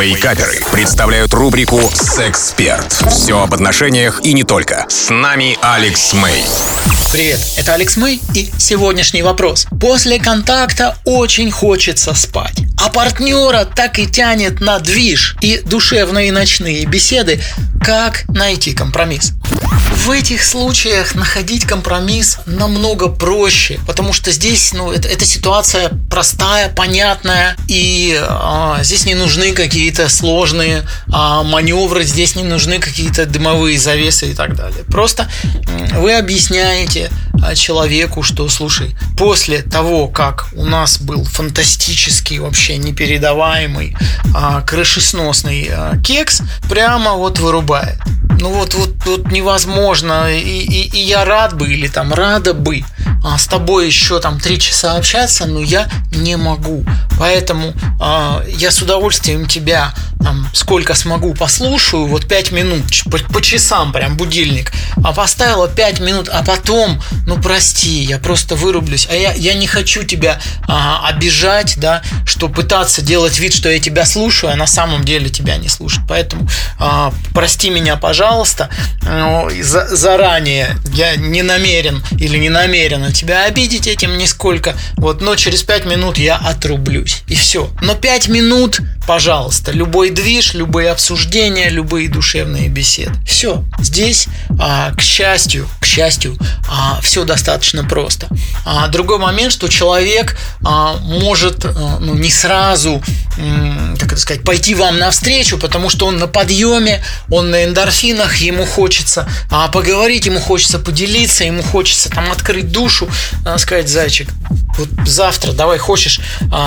Вейкаперы 0.00 0.60
представляют 0.70 1.34
рубрику 1.34 1.80
«Сексперт». 1.92 2.92
Все 3.10 3.42
об 3.42 3.52
отношениях 3.52 4.20
и 4.22 4.32
не 4.32 4.44
только. 4.44 4.86
С 4.88 5.10
нами 5.10 5.58
Алекс 5.60 6.12
Мэй. 6.12 6.44
Привет, 7.10 7.40
это 7.56 7.74
Алекс 7.74 7.96
Мэй 7.96 8.20
и 8.32 8.48
сегодняшний 8.58 9.22
вопрос. 9.22 9.66
После 9.80 10.20
контакта 10.20 10.96
очень 11.04 11.50
хочется 11.50 12.14
спать, 12.14 12.60
а 12.76 12.90
партнера 12.90 13.64
так 13.64 13.98
и 13.98 14.06
тянет 14.06 14.60
на 14.60 14.78
движ 14.78 15.36
и 15.40 15.60
душевные 15.64 16.30
ночные 16.30 16.84
беседы. 16.84 17.42
Как 17.82 18.28
найти 18.28 18.74
компромисс? 18.74 19.32
В 19.50 20.10
этих 20.10 20.42
случаях 20.42 21.14
находить 21.14 21.66
компромисс 21.66 22.38
намного 22.46 23.08
проще, 23.08 23.78
потому 23.86 24.12
что 24.12 24.30
здесь, 24.30 24.72
ну, 24.72 24.90
это, 24.90 25.08
эта 25.08 25.26
ситуация 25.26 25.90
простая, 26.10 26.70
понятная, 26.70 27.56
и 27.66 28.18
а, 28.18 28.78
здесь 28.82 29.04
не 29.04 29.14
нужны 29.14 29.52
какие-то 29.52 30.08
сложные 30.08 30.84
а, 31.12 31.42
маневры, 31.42 32.04
здесь 32.04 32.36
не 32.36 32.44
нужны 32.44 32.78
какие-то 32.78 33.26
дымовые 33.26 33.78
завесы 33.78 34.30
и 34.30 34.34
так 34.34 34.56
далее. 34.56 34.84
Просто 34.84 35.28
вы 35.94 36.14
объясняете 36.14 37.10
человеку, 37.54 38.22
что, 38.22 38.48
слушай, 38.48 38.96
после 39.16 39.62
того, 39.62 40.08
как 40.08 40.48
у 40.52 40.64
нас 40.64 41.00
был 41.00 41.24
фантастический, 41.24 42.38
вообще 42.38 42.76
непередаваемый, 42.76 43.96
а, 44.34 44.62
крышесносный 44.62 45.68
а, 45.70 45.98
кекс, 45.98 46.42
прямо 46.68 47.12
вот 47.14 47.38
вырубает 47.38 47.98
ну 48.40 48.50
вот, 48.50 48.74
вот, 48.74 48.90
вот 49.04 49.32
невозможно, 49.32 50.32
и, 50.32 50.40
и, 50.40 50.88
и 50.96 51.00
я 51.00 51.24
рад 51.24 51.56
бы, 51.56 51.68
или 51.68 51.88
там 51.88 52.12
рада 52.12 52.54
бы 52.54 52.84
а, 53.24 53.36
с 53.36 53.46
тобой 53.46 53.86
еще 53.86 54.20
там 54.20 54.38
три 54.38 54.58
часа 54.58 54.96
общаться, 54.96 55.46
но 55.46 55.60
я 55.60 55.88
не 56.12 56.36
могу. 56.36 56.84
Поэтому 57.18 57.74
а, 58.00 58.42
я 58.46 58.70
с 58.70 58.80
удовольствием 58.80 59.46
тебя 59.46 59.92
там 60.20 60.48
сколько 60.52 60.94
смогу 60.94 61.34
послушаю, 61.34 62.06
вот 62.06 62.26
пять 62.26 62.50
минут, 62.50 62.84
по, 63.10 63.18
по 63.32 63.40
часам 63.40 63.92
прям 63.92 64.16
будильник, 64.16 64.72
а 65.04 65.12
поставила 65.12 65.68
пять 65.68 66.00
минут, 66.00 66.28
а 66.28 66.42
потом, 66.44 67.00
ну 67.26 67.40
прости, 67.40 68.02
я 68.02 68.18
просто 68.18 68.56
вырублюсь, 68.56 69.08
а 69.10 69.14
я, 69.14 69.32
я 69.32 69.54
не 69.54 69.66
хочу 69.66 70.02
тебя 70.02 70.40
а, 70.66 71.08
обижать, 71.08 71.78
да, 71.78 72.02
что 72.26 72.48
пытаться 72.48 73.02
делать 73.02 73.38
вид, 73.38 73.54
что 73.54 73.70
я 73.70 73.78
тебя 73.78 74.04
слушаю, 74.04 74.52
а 74.52 74.56
на 74.56 74.66
самом 74.66 75.04
деле 75.04 75.28
тебя 75.30 75.56
не 75.56 75.68
слушать. 75.68 76.02
Поэтому 76.08 76.48
а, 76.78 77.12
прости 77.32 77.70
меня, 77.70 77.96
пожалуйста, 77.96 78.70
ну, 79.02 79.48
за, 79.62 79.86
заранее 79.94 80.76
я 80.92 81.16
не 81.16 81.42
намерен 81.42 82.02
или 82.18 82.38
не 82.38 82.50
намерена 82.50 83.12
тебя 83.12 83.44
обидеть 83.44 83.86
этим 83.86 84.18
нисколько, 84.18 84.74
вот, 84.96 85.20
но 85.20 85.36
через 85.36 85.62
пять 85.62 85.86
минут 85.86 86.18
я 86.18 86.36
отрублюсь, 86.36 87.22
и 87.28 87.34
все. 87.34 87.70
Но 87.80 87.94
пять 87.94 88.28
минут, 88.28 88.80
пожалуйста, 89.06 89.72
любой 89.72 90.10
движ, 90.18 90.54
любые 90.54 90.90
обсуждения, 90.90 91.68
любые 91.68 92.08
душевные 92.08 92.68
беседы. 92.68 93.12
Все. 93.24 93.64
Здесь, 93.78 94.26
а, 94.58 94.92
к 94.92 95.00
счастью, 95.00 95.68
к 95.80 95.86
счастью, 95.86 96.36
а, 96.68 96.98
все 97.02 97.24
достаточно 97.24 97.84
просто. 97.84 98.26
А, 98.64 98.88
другой 98.88 99.18
момент, 99.18 99.52
что 99.52 99.68
человек 99.68 100.36
может 100.60 101.64
ну, 101.64 102.14
не 102.14 102.30
сразу, 102.30 103.02
как 103.98 104.12
это 104.12 104.20
сказать, 104.20 104.42
пойти 104.42 104.74
вам 104.74 104.98
навстречу, 104.98 105.56
потому 105.56 105.88
что 105.88 106.06
он 106.06 106.18
на 106.18 106.26
подъеме, 106.26 107.02
он 107.30 107.50
на 107.50 107.64
эндорфинах, 107.64 108.36
ему 108.36 108.66
хочется 108.66 109.28
поговорить, 109.72 110.26
ему 110.26 110.40
хочется 110.40 110.78
поделиться, 110.78 111.44
ему 111.44 111.62
хочется 111.62 112.10
там 112.10 112.30
открыть 112.30 112.72
душу, 112.72 113.08
сказать, 113.56 113.88
зайчик, 113.88 114.28
вот 114.76 114.88
завтра 115.06 115.52
давай 115.52 115.78
хочешь, 115.78 116.20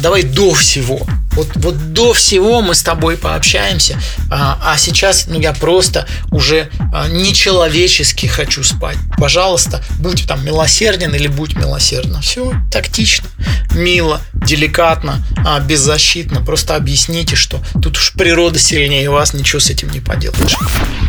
давай 0.00 0.22
до 0.22 0.54
всего. 0.54 1.00
Вот, 1.32 1.48
вот 1.54 1.92
до 1.92 2.12
всего 2.12 2.60
мы 2.60 2.74
с 2.74 2.82
тобой 2.82 3.16
пообщаемся, 3.16 3.98
а, 4.30 4.58
а 4.62 4.76
сейчас 4.76 5.26
ну, 5.26 5.40
я 5.40 5.52
просто 5.52 6.06
уже 6.30 6.68
а, 6.92 7.08
нечеловечески 7.08 8.26
хочу 8.26 8.62
спать. 8.62 8.98
Пожалуйста, 9.16 9.82
будь 9.98 10.26
там 10.26 10.44
милосерден 10.44 11.14
или 11.14 11.28
будь 11.28 11.56
милосердна. 11.56 12.20
Все 12.20 12.52
тактично, 12.70 13.28
мило, 13.74 14.20
деликатно, 14.34 15.24
а, 15.46 15.60
беззащитно. 15.60 16.42
Просто 16.42 16.76
объясните, 16.76 17.36
что 17.36 17.62
тут 17.80 17.96
уж 17.96 18.12
природа 18.12 18.58
сильнее 18.58 19.08
вас, 19.10 19.32
ничего 19.32 19.60
с 19.60 19.70
этим 19.70 19.90
не 19.90 20.00
поделаешь. 20.00 20.56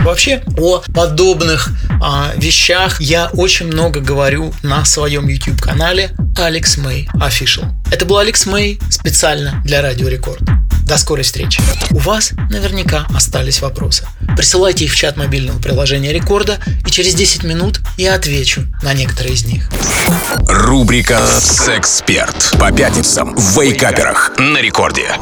Вообще 0.02 0.42
о 0.58 0.82
подобных 0.94 1.70
а, 2.02 2.32
вещах 2.38 3.02
я 3.02 3.30
очень 3.34 3.68
много 3.68 4.00
говорю 4.00 4.54
на 4.64 4.86
своем 4.86 5.28
YouTube 5.28 5.62
канале 5.62 6.12
Алекс 6.38 6.78
Мэй 6.78 7.08
Official. 7.16 7.66
Это 7.92 8.06
был 8.06 8.18
Алекс 8.18 8.46
Мэй 8.46 8.80
специально 8.90 9.62
для 9.64 9.82
Радио 9.82 10.08
Рекорд. 10.08 10.42
До 10.86 10.98
скорой 10.98 11.24
встречи. 11.24 11.62
У 11.92 12.00
вас 12.00 12.32
наверняка 12.50 13.06
остались 13.16 13.62
вопросы. 13.62 14.06
Присылайте 14.36 14.86
их 14.86 14.92
в 14.92 14.96
чат 14.96 15.16
мобильного 15.16 15.60
приложения 15.60 16.12
Рекорда, 16.12 16.60
и 16.86 16.90
через 16.90 17.14
10 17.14 17.44
минут 17.44 17.80
я 17.98 18.16
отвечу 18.16 18.64
на 18.82 18.94
некоторые 18.94 19.36
из 19.36 19.46
них. 19.46 19.70
Рубрика 20.48 21.26
«Сексперт» 21.40 22.56
по 22.60 22.72
пятницам 22.72 23.36
в 23.36 23.62
Вейкаперах 23.62 24.34
на 24.38 24.58
Рекорде. 24.58 25.14